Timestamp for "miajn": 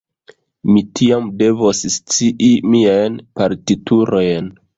2.73-3.21